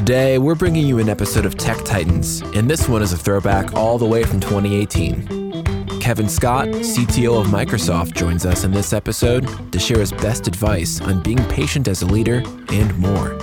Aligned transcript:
Today, 0.00 0.38
we're 0.38 0.54
bringing 0.54 0.86
you 0.86 0.98
an 0.98 1.10
episode 1.10 1.44
of 1.44 1.58
Tech 1.58 1.76
Titans, 1.84 2.40
and 2.54 2.70
this 2.70 2.88
one 2.88 3.02
is 3.02 3.12
a 3.12 3.18
throwback 3.18 3.74
all 3.74 3.98
the 3.98 4.06
way 4.06 4.24
from 4.24 4.40
2018. 4.40 6.00
Kevin 6.00 6.26
Scott, 6.26 6.68
CTO 6.68 7.38
of 7.38 7.48
Microsoft, 7.48 8.14
joins 8.14 8.46
us 8.46 8.64
in 8.64 8.70
this 8.72 8.94
episode 8.94 9.46
to 9.70 9.78
share 9.78 9.98
his 9.98 10.10
best 10.10 10.48
advice 10.48 11.02
on 11.02 11.22
being 11.22 11.36
patient 11.50 11.86
as 11.86 12.00
a 12.00 12.06
leader 12.06 12.42
and 12.70 12.96
more. 12.96 13.38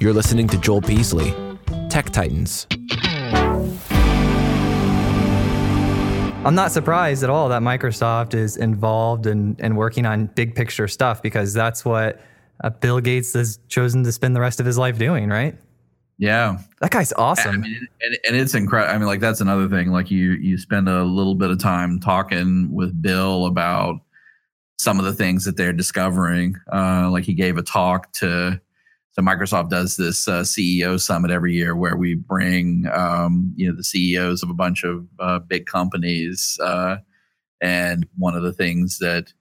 You're 0.00 0.12
listening 0.12 0.48
to 0.48 0.58
Joel 0.58 0.80
Beasley, 0.80 1.32
Tech 1.88 2.10
Titans. 2.10 2.66
I'm 6.44 6.56
not 6.56 6.72
surprised 6.72 7.22
at 7.22 7.30
all 7.30 7.48
that 7.50 7.62
Microsoft 7.62 8.34
is 8.34 8.56
involved 8.56 9.28
in, 9.28 9.54
in 9.60 9.76
working 9.76 10.06
on 10.06 10.26
big 10.26 10.56
picture 10.56 10.88
stuff 10.88 11.22
because 11.22 11.54
that's 11.54 11.84
what 11.84 12.20
uh, 12.62 12.70
Bill 12.70 13.00
Gates 13.00 13.32
has 13.34 13.58
chosen 13.68 14.04
to 14.04 14.12
spend 14.12 14.36
the 14.36 14.40
rest 14.40 14.60
of 14.60 14.66
his 14.66 14.78
life 14.78 14.98
doing, 14.98 15.28
right? 15.28 15.56
Yeah, 16.18 16.58
that 16.80 16.90
guy's 16.90 17.14
awesome. 17.14 17.54
I 17.54 17.56
mean, 17.56 17.88
and, 18.02 18.18
and 18.28 18.36
it's 18.36 18.54
incredible. 18.54 18.94
I 18.94 18.98
mean, 18.98 19.06
like 19.06 19.20
that's 19.20 19.40
another 19.40 19.68
thing. 19.68 19.90
Like 19.90 20.10
you, 20.10 20.32
you 20.32 20.58
spend 20.58 20.86
a 20.86 21.02
little 21.02 21.34
bit 21.34 21.50
of 21.50 21.58
time 21.58 21.98
talking 21.98 22.70
with 22.70 23.00
Bill 23.00 23.46
about 23.46 24.00
some 24.78 24.98
of 24.98 25.06
the 25.06 25.14
things 25.14 25.46
that 25.46 25.56
they're 25.56 25.72
discovering. 25.72 26.56
Uh, 26.70 27.08
like 27.10 27.24
he 27.24 27.32
gave 27.32 27.56
a 27.56 27.62
talk 27.62 28.12
to. 28.14 28.60
So 29.12 29.22
Microsoft 29.22 29.70
does 29.70 29.96
this 29.96 30.28
uh, 30.28 30.42
CEO 30.42 31.00
summit 31.00 31.30
every 31.30 31.54
year 31.54 31.74
where 31.74 31.96
we 31.96 32.14
bring, 32.14 32.86
um, 32.92 33.52
you 33.56 33.68
know, 33.68 33.74
the 33.74 33.82
CEOs 33.82 34.42
of 34.42 34.50
a 34.50 34.54
bunch 34.54 34.84
of 34.84 35.06
uh, 35.18 35.38
big 35.38 35.66
companies. 35.66 36.58
Uh, 36.62 36.96
and 37.62 38.06
one 38.16 38.34
of 38.36 38.42
the 38.42 38.52
things 38.52 38.98
that 38.98 39.32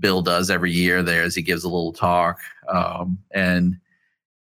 Bill 0.00 0.22
does 0.22 0.50
every 0.50 0.72
year 0.72 1.02
there 1.02 1.22
is 1.22 1.34
he 1.34 1.42
gives 1.42 1.64
a 1.64 1.68
little 1.68 1.92
talk. 1.92 2.40
Um, 2.68 3.18
and 3.32 3.78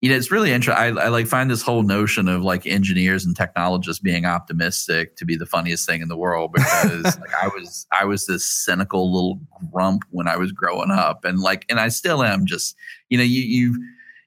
you 0.02 0.12
know, 0.12 0.18
it's 0.18 0.30
really 0.30 0.52
interesting. 0.52 0.98
I, 1.00 1.06
I, 1.06 1.08
like 1.08 1.26
find 1.26 1.50
this 1.50 1.64
whole 1.64 1.82
notion 1.82 2.28
of 2.28 2.44
like 2.44 2.68
engineers 2.68 3.26
and 3.26 3.36
technologists 3.36 4.00
being 4.00 4.26
optimistic 4.26 5.16
to 5.16 5.26
be 5.26 5.36
the 5.36 5.48
funniest 5.48 5.88
thing 5.88 6.02
in 6.02 6.10
the 6.10 6.18
world 6.18 6.52
because 6.54 7.04
like 7.20 7.34
I 7.42 7.48
was 7.48 7.88
I 7.92 8.06
was 8.06 8.28
this 8.28 8.46
cynical 8.46 9.12
little 9.12 9.40
grump 9.72 10.04
when 10.12 10.28
I 10.28 10.38
was 10.38 10.52
growing 10.52 10.92
up, 10.92 11.26
and 11.26 11.40
like 11.40 11.66
and 11.70 11.80
I 11.80 11.88
still 11.88 12.24
am. 12.24 12.46
Just 12.46 12.76
you 13.10 13.18
know, 13.18 13.24
you 13.24 13.42
you 13.42 13.84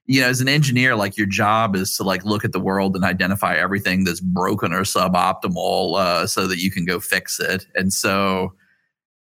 you 0.07 0.21
know, 0.21 0.27
as 0.27 0.41
an 0.41 0.49
engineer, 0.49 0.97
like 0.97 1.17
your 1.17 1.29
job 1.29 1.77
is 1.77 1.97
to 1.99 2.03
like 2.03 2.25
look 2.25 2.45
at 2.45 2.53
the 2.53 2.59
world 2.59 2.97
and 2.97 3.05
identify 3.05 3.55
everything 3.55 4.03
that's 4.03 4.21
broken 4.21 4.73
or 4.73 4.81
suboptimal, 4.81 6.01
uh, 6.01 6.27
so 6.27 6.49
that 6.49 6.59
you 6.59 6.73
can 6.73 6.87
go 6.87 6.99
fix 6.99 7.39
it. 7.39 7.67
And 7.77 7.93
so 7.93 8.53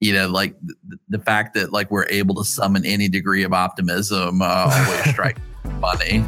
you 0.01 0.13
know, 0.13 0.29
like 0.29 0.55
the, 0.61 0.99
the, 1.09 1.19
fact 1.19 1.55
that 1.55 1.73
like 1.73 1.91
we're 1.91 2.07
able 2.09 2.35
to 2.35 2.45
summon 2.45 2.85
any 2.85 3.09
degree 3.09 3.43
of 3.43 3.53
optimism 3.53 4.43
uh, 4.43 4.71
always 4.71 5.05
strikes 5.11 5.41
funny. 5.81 6.25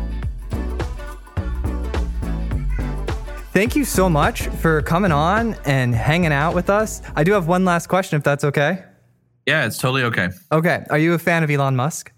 Thank 3.53 3.75
you 3.75 3.85
so 3.85 4.09
much 4.09 4.47
for 4.47 4.83
coming 4.83 5.11
on 5.11 5.57
and 5.65 5.95
hanging 5.95 6.33
out 6.33 6.55
with 6.55 6.71
us. 6.71 7.03
I 7.17 7.25
do 7.25 7.33
have 7.33 7.49
one 7.49 7.65
last 7.65 7.89
question, 7.89 8.17
if 8.17 8.23
that's 8.23 8.45
okay. 8.45 8.85
Yeah, 9.47 9.67
it's 9.67 9.79
totally 9.79 10.03
okay. 10.05 10.29
Okay, 10.53 10.85
are 10.91 10.99
you 10.99 11.15
a 11.15 11.19
fan 11.19 11.43
of 11.43 11.51
Elon 11.51 11.75
Musk? 11.75 12.13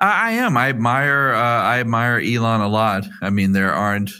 I, 0.00 0.28
I 0.28 0.30
am. 0.32 0.56
I 0.56 0.68
admire. 0.68 1.32
Uh, 1.32 1.62
I 1.62 1.80
admire 1.80 2.18
Elon 2.18 2.60
a 2.60 2.68
lot. 2.68 3.04
I 3.22 3.30
mean, 3.30 3.52
there 3.52 3.72
aren't 3.72 4.10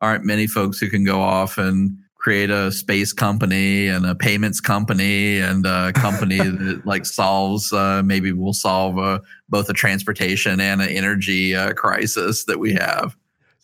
aren't 0.00 0.24
many 0.24 0.46
folks 0.46 0.78
who 0.78 0.88
can 0.88 1.04
go 1.04 1.20
off 1.20 1.58
and 1.58 1.96
create 2.20 2.50
a 2.50 2.70
space 2.70 3.12
company 3.12 3.88
and 3.88 4.04
a 4.04 4.14
payments 4.14 4.60
company 4.60 5.40
and 5.40 5.64
a 5.66 5.92
company 5.94 6.38
that 6.38 6.82
like 6.84 7.06
solves 7.06 7.72
uh, 7.72 8.02
maybe 8.04 8.30
will 8.32 8.52
solve 8.52 8.98
a, 8.98 9.20
both 9.48 9.68
a 9.68 9.72
transportation 9.72 10.60
and 10.60 10.82
an 10.82 10.88
energy 10.88 11.56
uh, 11.56 11.72
crisis 11.72 12.44
that 12.44 12.58
we 12.58 12.74
have. 12.74 13.16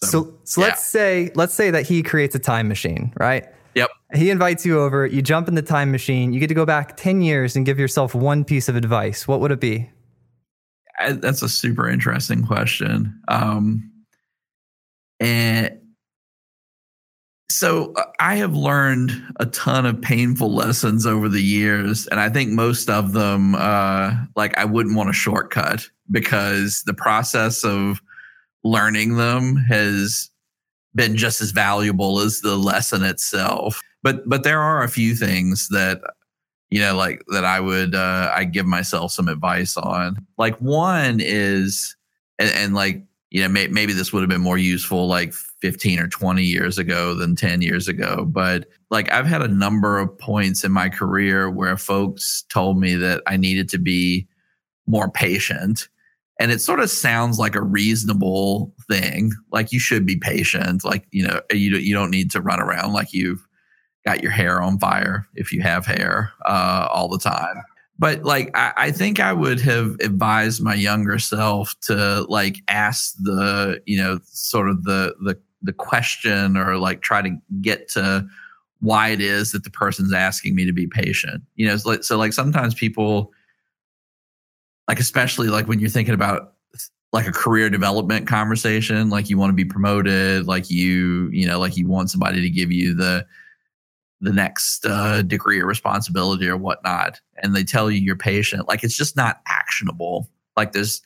So, 0.03 0.07
so, 0.07 0.39
so 0.45 0.61
yeah. 0.61 0.67
let's 0.69 0.85
say 0.85 1.31
let's 1.35 1.55
say 1.55 1.71
that 1.71 1.87
he 1.87 2.03
creates 2.03 2.35
a 2.35 2.39
time 2.39 2.69
machine 2.69 3.13
right? 3.19 3.47
Yep. 3.75 3.91
He 4.15 4.31
invites 4.31 4.65
you 4.65 4.81
over 4.81 5.07
you 5.07 5.23
jump 5.23 5.49
in 5.49 5.55
the 5.55 5.63
time 5.63 5.93
machine 5.93 6.33
you 6.33 6.41
get 6.41 6.49
to 6.49 6.55
go 6.55 6.67
back 6.67 6.97
10 6.97 7.23
years 7.23 7.57
and 7.57 7.67
give 7.67 7.79
yourself 7.79 8.15
one 8.15 8.45
piece 8.45 8.69
of 8.69 8.77
advice. 8.77 9.29
What 9.29 9.41
would 9.41 9.53
it 9.53 9.61
be? 9.61 9.91
I, 10.99 11.13
that's 11.13 11.43
a 11.43 11.49
super 11.49 11.89
interesting 11.89 12.47
question. 12.47 13.21
Um, 13.29 13.93
and 15.21 15.79
so 17.57 17.95
uh, 17.95 18.05
I 18.21 18.37
have 18.37 18.55
learned 18.55 19.13
a 19.41 19.47
ton 19.47 19.87
of 19.87 20.01
painful 20.03 20.53
lessons 20.53 21.07
over 21.07 21.27
the 21.27 21.43
years, 21.43 22.07
and 22.09 22.21
I 22.21 22.29
think 22.29 22.51
most 22.51 22.91
of 22.91 23.15
them, 23.15 23.55
uh, 23.55 24.15
like 24.37 24.57
I 24.59 24.67
wouldn't 24.67 24.95
want 24.95 25.09
a 25.09 25.15
shortcut 25.15 25.89
because 26.11 26.83
the 26.85 26.93
process 26.93 27.65
of 27.65 28.03
learning 28.63 29.17
them 29.17 29.57
has 29.57 30.31
been 30.95 31.17
just 31.17 31.41
as 31.41 31.51
valuable 31.51 32.21
as 32.21 32.43
the 32.43 32.57
lesson 32.57 33.03
itself. 33.03 33.81
But 34.03 34.29
but 34.29 34.43
there 34.43 34.61
are 34.61 34.83
a 34.83 34.89
few 34.89 35.15
things 35.15 35.69
that 35.69 36.03
you 36.69 36.81
know, 36.81 36.95
like 36.95 37.23
that 37.29 37.47
I 37.47 37.61
would 37.61 37.95
uh, 37.95 38.33
I 38.35 38.45
give 38.45 38.67
myself 38.67 39.13
some 39.13 39.29
advice 39.29 39.79
on. 39.79 40.27
Like 40.37 40.59
one 40.59 41.21
is, 41.21 41.97
and, 42.39 42.51
and 42.51 42.75
like 42.75 43.03
you 43.31 43.41
know, 43.43 43.49
may, 43.49 43.67
maybe 43.69 43.95
this 43.95 44.13
would 44.13 44.21
have 44.21 44.29
been 44.29 44.43
more 44.43 44.59
useful 44.59 45.07
like 45.07 45.33
15 45.63 45.99
or 45.99 46.09
20 46.09 46.43
years 46.43 46.79
ago 46.79 47.15
than 47.15 47.35
10 47.35 47.63
years 47.63 47.89
ago. 47.89 48.25
But 48.27 48.67
like 48.91 49.11
I've 49.11 49.27
had 49.27 49.43
a 49.43 49.49
number 49.49 49.99
of 49.99 50.17
points 50.19 50.65
in 50.65 50.73
my 50.73 50.89
career 50.89 51.51
where 51.51 51.77
folks 51.77 52.45
told 52.51 52.79
me 52.79 52.95
that 52.97 53.23
I 53.27 53.37
needed 53.37 53.69
to 53.71 53.79
be 53.79 54.29
more 54.87 55.11
patient. 55.11 55.89
And 56.39 56.53
it 56.53 56.61
sort 56.61 56.81
of 56.81 56.91
sounds 56.91 57.39
like 57.39 57.55
a 57.55 57.63
reasonable 57.63 58.75
thing. 58.89 59.33
Like 59.51 59.73
you 59.73 59.79
should 59.79 60.05
be 60.05 60.17
patient. 60.17 60.85
Like, 60.85 61.07
you 61.11 61.27
know, 61.27 61.41
you, 61.51 61.77
you 61.77 61.95
don't 61.95 62.11
need 62.11 62.31
to 62.33 62.43
run 62.43 62.61
around 62.61 62.93
like 62.93 63.13
you've 63.13 63.47
got 64.05 64.23
your 64.23 64.33
hair 64.33 64.61
on 64.61 64.79
fire 64.79 65.27
if 65.35 65.53
you 65.53 65.63
have 65.63 65.87
hair 65.87 66.31
uh, 66.45 66.87
all 66.91 67.09
the 67.09 67.19
time 67.19 67.63
but 67.99 68.23
like 68.23 68.51
I, 68.55 68.73
I, 68.77 68.91
think 68.91 69.21
I 69.21 69.33
would 69.33 69.61
have 69.61 69.97
advised 70.01 70.63
my 70.63 70.75
younger 70.75 71.19
self 71.19 71.75
to 71.83 72.23
like 72.29 72.59
ask 72.69 73.15
the 73.23 73.81
you 73.87 73.99
know 73.99 74.21
sort 74.25 74.69
of 74.69 74.85
the 74.85 75.15
the 75.25 75.39
the 75.63 75.73
question 75.73 76.57
or 76.57 76.77
like 76.77 77.01
try 77.01 77.23
to 77.23 77.37
get 77.61 77.89
to 77.91 78.27
why 78.81 79.09
it 79.09 79.21
is 79.21 79.53
that 79.53 79.65
the 79.65 79.71
person's 79.71 80.13
asking 80.13 80.55
me 80.55 80.65
to 80.65 80.73
be 80.73 80.87
patient. 80.87 81.43
You 81.55 81.69
know, 81.69 81.77
so 81.77 81.91
like, 81.91 82.05
so 82.05 82.19
like 82.19 82.33
sometimes 82.33 82.75
people 82.75 83.33
like 84.89 85.01
especially 85.01 85.49
like 85.49 85.67
when 85.67 85.81
you're 85.81 85.91
thinking 85.91 86.15
about 86.15 86.55
like 87.13 87.27
a 87.27 87.33
career 87.33 87.71
development 87.71 88.27
conversation, 88.27 89.11
like 89.11 89.31
you 89.31 89.39
want 89.39 89.51
to 89.51 89.55
be 89.55 89.65
promoted, 89.65 90.47
like 90.47 90.71
you 90.71 91.29
you 91.31 91.47
know 91.47 91.59
like 91.59 91.77
you 91.77 91.89
want 91.89 92.11
somebody 92.11 92.41
to 92.41 92.51
give 92.51 92.71
you 92.71 92.95
the 92.95 93.27
the 94.21 94.33
next 94.33 94.87
uh, 94.87 95.23
degree 95.23 95.61
or 95.61 95.67
responsibility 95.67 96.49
or 96.49 96.57
whatnot, 96.57 97.21
and 97.43 97.55
they 97.55 97.65
tell 97.65 97.91
you 97.91 98.01
you're 98.01 98.17
patient, 98.17 98.69
like 98.69 98.85
it's 98.85 98.97
just 98.97 99.17
not 99.17 99.41
actionable. 99.47 100.29
Like 100.57 100.73
there's 100.73 101.03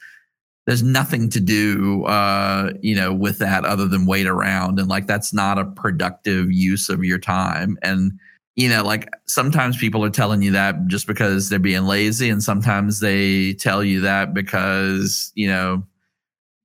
there's 0.66 0.82
nothing 0.82 1.28
to 1.30 1.40
do, 1.40 2.04
uh, 2.04 2.72
you 2.80 2.94
know, 2.94 3.12
with 3.12 3.38
that 3.38 3.64
other 3.64 3.86
than 3.86 4.06
wait 4.06 4.26
around, 4.26 4.78
and 4.78 4.88
like 4.88 5.06
that's 5.06 5.32
not 5.32 5.58
a 5.58 5.64
productive 5.64 6.52
use 6.52 6.88
of 6.88 7.04
your 7.04 7.18
time. 7.18 7.78
And 7.82 8.12
you 8.56 8.68
know, 8.68 8.84
like 8.84 9.08
sometimes 9.26 9.78
people 9.78 10.04
are 10.04 10.10
telling 10.10 10.42
you 10.42 10.50
that 10.52 10.86
just 10.86 11.06
because 11.06 11.48
they're 11.48 11.58
being 11.58 11.84
lazy, 11.84 12.28
and 12.28 12.42
sometimes 12.42 13.00
they 13.00 13.54
tell 13.54 13.82
you 13.82 14.00
that 14.00 14.34
because 14.34 15.32
you 15.34 15.48
know 15.48 15.82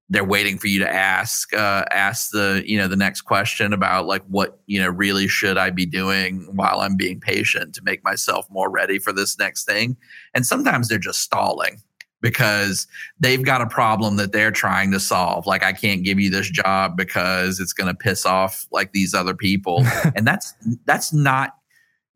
they're 0.10 0.24
waiting 0.24 0.58
for 0.58 0.68
you 0.68 0.80
to 0.80 0.94
ask 0.94 1.54
uh, 1.54 1.86
ask 1.92 2.32
the 2.32 2.64
you 2.66 2.78
know 2.78 2.88
the 2.88 2.96
next 2.96 3.22
question 3.22 3.74
about 3.74 4.06
like 4.06 4.24
what 4.28 4.60
you 4.68 4.80
know 4.80 4.90
really 4.90 5.28
should 5.28 5.58
I 5.58 5.70
be 5.70 5.86
doing 5.86 6.48
while 6.54 6.82
I'm 6.82 6.98
being 6.98 7.20
patient 7.20 7.74
to 7.76 7.82
make 7.84 8.04
myself 8.04 8.46
more 8.50 8.70
ready 8.70 9.00
for 9.00 9.14
this 9.14 9.40
next 9.40 9.66
thing. 9.66 9.96
And 10.34 10.46
sometimes 10.46 10.90
they're 10.90 11.00
just 11.00 11.22
stalling 11.22 11.82
because 12.26 12.88
they've 13.20 13.46
got 13.46 13.62
a 13.62 13.68
problem 13.68 14.16
that 14.16 14.32
they're 14.32 14.50
trying 14.50 14.92
to 14.92 15.00
solve. 15.00 15.46
Like 15.46 15.64
I 15.64 15.74
can't 15.74 16.04
give 16.04 16.20
you 16.20 16.32
this 16.32 16.50
job 16.50 16.98
because 16.98 17.60
it's 17.60 17.72
going 17.72 17.88
to 17.88 17.94
piss 17.94 18.26
off 18.26 18.66
like 18.72 18.94
these 18.94 19.14
other 19.14 19.36
people, 19.36 19.86
and 20.16 20.26
that's 20.26 20.52
that's 20.86 21.14
not 21.14 21.52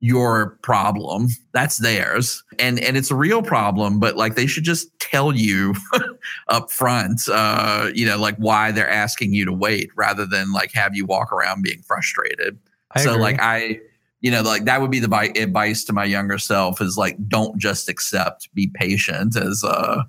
your 0.01 0.57
problem 0.63 1.27
that's 1.51 1.79
theirs 1.79 2.41
and 2.57 2.79
and 2.79 2.95
it's 2.95 3.11
a 3.11 3.15
real 3.15 3.41
problem 3.41 3.99
but 3.99 4.15
like 4.15 4.35
they 4.35 4.47
should 4.47 4.63
just 4.63 4.97
tell 5.01 5.35
you 5.35 5.75
up 6.47 6.71
front 6.71 7.27
uh 7.27 7.89
you 7.93 8.05
know 8.05 8.17
like 8.17 8.37
why 8.37 8.71
they're 8.71 8.89
asking 8.89 9.33
you 9.33 9.43
to 9.43 9.51
wait 9.51 9.89
rather 9.97 10.25
than 10.25 10.53
like 10.53 10.71
have 10.71 10.95
you 10.95 11.05
walk 11.05 11.33
around 11.33 11.61
being 11.63 11.81
frustrated 11.81 12.57
I 12.91 13.03
so 13.03 13.09
agree. 13.09 13.23
like 13.23 13.41
i 13.41 13.77
you 14.21 14.31
know 14.31 14.41
like 14.41 14.65
that 14.65 14.81
would 14.81 14.91
be 14.91 14.99
the 14.99 15.33
advice 15.35 15.83
to 15.83 15.93
my 15.93 16.03
younger 16.03 16.37
self 16.37 16.81
is 16.81 16.97
like 16.97 17.15
don't 17.27 17.57
just 17.57 17.89
accept 17.89 18.53
be 18.53 18.67
patient 18.73 19.35
as 19.35 19.63
a 19.63 20.07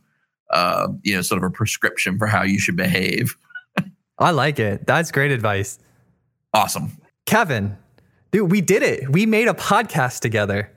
uh 0.50 0.88
you 1.02 1.14
know 1.14 1.22
sort 1.22 1.42
of 1.42 1.44
a 1.44 1.50
prescription 1.50 2.18
for 2.18 2.26
how 2.26 2.42
you 2.42 2.58
should 2.58 2.76
behave 2.76 3.36
i 4.18 4.30
like 4.30 4.58
it 4.58 4.86
that's 4.86 5.10
great 5.10 5.30
advice 5.30 5.78
awesome 6.54 6.90
kevin 7.26 7.76
Dude, 8.32 8.50
we 8.50 8.60
did 8.60 8.82
it. 8.82 9.10
We 9.10 9.26
made 9.26 9.48
a 9.48 9.54
podcast 9.54 10.20
together. 10.20 10.70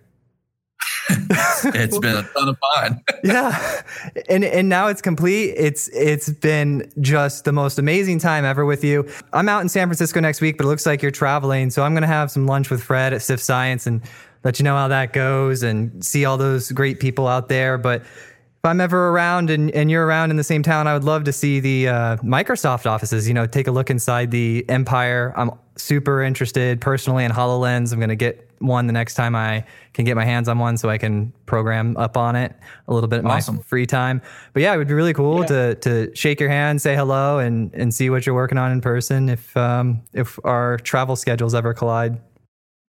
it's 1.75 1.97
been 1.97 2.17
a 2.17 2.23
ton 2.23 2.49
of 2.49 2.57
fun. 2.75 3.01
yeah. 3.23 3.81
And 4.29 4.43
and 4.43 4.69
now 4.69 4.87
it's 4.87 5.01
complete. 5.01 5.53
It's 5.57 5.87
it's 5.89 6.29
been 6.29 6.91
just 7.01 7.45
the 7.45 7.51
most 7.51 7.79
amazing 7.79 8.19
time 8.19 8.45
ever 8.45 8.65
with 8.65 8.83
you. 8.83 9.07
I'm 9.33 9.49
out 9.49 9.61
in 9.61 9.69
San 9.69 9.87
Francisco 9.87 10.19
next 10.19 10.41
week, 10.41 10.57
but 10.57 10.65
it 10.65 10.69
looks 10.69 10.85
like 10.85 11.01
you're 11.01 11.11
traveling. 11.11 11.69
So 11.69 11.83
I'm 11.83 11.93
gonna 11.93 12.07
have 12.07 12.31
some 12.31 12.45
lunch 12.45 12.69
with 12.69 12.83
Fred 12.83 13.13
at 13.13 13.21
Stiff 13.21 13.39
Science 13.39 13.87
and 13.87 14.01
let 14.43 14.59
you 14.59 14.63
know 14.63 14.75
how 14.75 14.87
that 14.89 15.13
goes 15.13 15.63
and 15.63 16.03
see 16.03 16.25
all 16.25 16.37
those 16.37 16.71
great 16.71 16.99
people 16.99 17.27
out 17.27 17.47
there. 17.47 17.77
But 17.77 18.01
if 18.01 18.69
I'm 18.69 18.79
ever 18.79 19.09
around 19.09 19.49
and, 19.49 19.71
and 19.71 19.91
you're 19.91 20.05
around 20.05 20.31
in 20.31 20.37
the 20.37 20.43
same 20.43 20.63
town, 20.63 20.87
I 20.87 20.93
would 20.93 21.03
love 21.03 21.25
to 21.25 21.33
see 21.33 21.59
the 21.59 21.87
uh, 21.89 22.17
Microsoft 22.17 22.89
offices. 22.89 23.27
You 23.27 23.33
know, 23.33 23.45
take 23.45 23.67
a 23.67 23.71
look 23.71 23.89
inside 23.89 24.31
the 24.31 24.65
Empire. 24.69 25.33
I'm 25.35 25.51
super 25.75 26.21
interested 26.21 26.81
personally 26.81 27.25
in 27.25 27.31
HoloLens. 27.31 27.91
I'm 27.91 27.99
going 27.99 28.09
to 28.09 28.15
get 28.15 28.49
one 28.59 28.87
the 28.87 28.93
next 28.93 29.15
time 29.15 29.35
I 29.35 29.65
can 29.93 30.05
get 30.05 30.15
my 30.15 30.25
hands 30.25 30.47
on 30.47 30.57
one 30.57 30.77
so 30.77 30.89
I 30.89 30.97
can 30.97 31.33
program 31.45 31.97
up 31.97 32.17
on 32.17 32.35
it 32.35 32.55
a 32.87 32.93
little 32.93 33.09
bit 33.09 33.19
in 33.19 33.27
awesome. 33.27 33.57
my 33.57 33.61
free 33.63 33.85
time. 33.85 34.21
But 34.53 34.63
yeah, 34.63 34.73
it 34.73 34.77
would 34.77 34.87
be 34.87 34.93
really 34.93 35.13
cool 35.13 35.41
yeah. 35.41 35.47
to 35.47 35.75
to 35.75 36.15
shake 36.15 36.39
your 36.39 36.49
hand, 36.49 36.81
say 36.81 36.95
hello, 36.95 37.39
and 37.39 37.73
and 37.73 37.93
see 37.93 38.09
what 38.09 38.25
you're 38.25 38.35
working 38.35 38.57
on 38.57 38.71
in 38.71 38.81
person 38.81 39.29
if 39.29 39.55
um, 39.57 40.01
if 40.13 40.39
our 40.45 40.77
travel 40.77 41.15
schedules 41.15 41.53
ever 41.53 41.73
collide. 41.73 42.19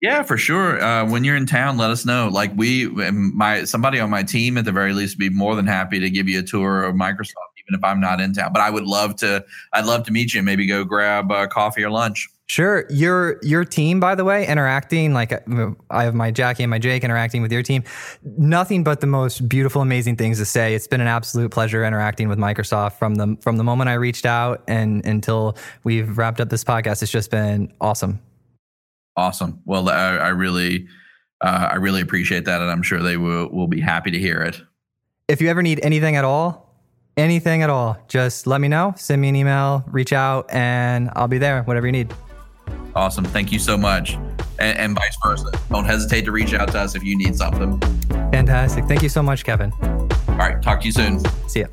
Yeah, 0.01 0.23
for 0.23 0.37
sure. 0.37 0.83
Uh, 0.83 1.09
when 1.09 1.25
you're 1.25 1.37
in 1.37 1.47
town, 1.47 1.79
let 1.79 1.89
us 1.89 2.05
know. 2.05 2.29
Like 2.29 2.53
we, 2.57 2.89
my 2.89 3.65
somebody 3.65 3.99
on 4.01 4.11
my 4.11 4.23
team 4.23 4.59
at 4.59 4.67
the 4.67 4.73
very 4.73 4.93
least, 4.93 5.19
be 5.19 5.31
more 5.31 5.57
than 5.57 5.67
happy 5.67 5.99
to 5.99 6.11
give 6.11 6.29
you 6.29 6.41
a 6.41 6.43
tour 6.43 6.85
of 6.85 6.95
Microsoft, 6.95 7.55
even 7.67 7.79
if 7.79 7.83
I'm 7.83 8.01
not 8.01 8.21
in 8.21 8.35
town. 8.35 8.53
But 8.53 8.61
I 8.61 8.69
would 8.69 8.85
love 8.85 9.17
to. 9.17 9.43
I'd 9.73 9.87
love 9.87 10.05
to 10.05 10.13
meet 10.13 10.35
you. 10.35 10.41
and 10.41 10.45
Maybe 10.45 10.67
go 10.67 10.85
grab 10.85 11.33
uh, 11.33 11.47
coffee 11.47 11.83
or 11.83 11.91
lunch. 11.91 12.29
Sure. 12.47 12.85
Your 12.91 13.39
your 13.43 13.65
team, 13.65 14.01
by 14.01 14.15
the 14.15 14.25
way, 14.25 14.47
interacting 14.47 15.15
like 15.15 15.33
I 15.91 16.05
have 16.05 16.15
my 16.15 16.31
Jackie 16.31 16.63
and 16.63 16.71
my 16.71 16.79
Jake 16.79 17.03
interacting 17.03 17.41
with 17.41 17.51
your 17.51 17.63
team. 17.63 17.85
Nothing 18.23 18.85
but 18.85 19.01
the 19.01 19.07
most 19.07 19.49
beautiful, 19.49 19.81
amazing 19.81 20.17
things 20.17 20.39
to 20.39 20.45
say. 20.45 20.75
It's 20.75 20.87
been 20.87 21.01
an 21.01 21.07
absolute 21.07 21.51
pleasure 21.51 21.85
interacting 21.85 22.29
with 22.29 22.39
Microsoft 22.39 22.99
from 22.99 23.15
the 23.15 23.39
from 23.41 23.57
the 23.57 23.65
moment 23.65 23.89
I 23.89 23.95
reached 23.95 24.27
out 24.27 24.63
and 24.69 25.05
until 25.07 25.57
we've 25.85 26.19
wrapped 26.19 26.39
up 26.39 26.51
this 26.51 26.63
podcast. 26.63 27.03
It's 27.03 27.11
just 27.11 27.31
been 27.31 27.73
awesome. 27.81 28.21
Awesome. 29.17 29.63
Well, 29.65 29.89
I, 29.89 30.17
I 30.17 30.29
really, 30.29 30.87
uh, 31.41 31.69
I 31.73 31.77
really 31.77 32.03
appreciate 32.03 32.45
that, 32.45 32.61
and 32.61 32.71
I'm 32.71 32.83
sure 32.83 33.01
they 33.03 33.17
will 33.17 33.49
will 33.49 33.69
be 33.69 33.81
happy 33.81 34.11
to 34.11 34.19
hear 34.19 34.43
it. 34.43 34.61
If 35.29 35.41
you 35.41 35.49
ever 35.49 35.63
need 35.63 35.81
anything 35.83 36.17
at 36.17 36.27
all, 36.27 36.79
anything 37.17 37.63
at 37.63 37.71
all, 37.71 37.97
just 38.09 38.47
let 38.47 38.61
me 38.61 38.69
know. 38.69 38.93
Send 38.99 39.23
me 39.23 39.31
an 39.31 39.37
email, 39.37 39.83
reach 39.87 40.13
out, 40.13 40.51
and 40.51 41.11
I'll 41.17 41.27
be 41.27 41.39
there. 41.39 41.63
Whatever 41.63 41.87
you 41.87 41.93
need. 41.93 42.13
Awesome. 42.95 43.25
Thank 43.25 43.53
you 43.53 43.59
so 43.59 43.77
much, 43.77 44.15
and, 44.59 44.79
and 44.79 44.95
vice 44.95 45.17
versa. 45.25 45.51
Don't 45.71 45.85
hesitate 45.85 46.25
to 46.27 46.33
reach 46.33 46.55
out 46.55 46.69
to 46.73 46.79
us 46.79 46.95
if 46.95 47.03
you 47.03 47.17
need 47.17 47.37
something. 47.37 47.81
Fantastic. 48.31 48.85
Thank 48.87 49.03
you 49.03 49.09
so 49.09 49.23
much, 49.23 49.45
Kevin. 49.45 49.73
All 49.81 50.37
right. 50.37 50.63
Talk 50.63 50.81
to 50.81 50.87
you 50.87 50.93
soon. 50.93 51.21
See 51.49 51.61
ya. 51.61 51.67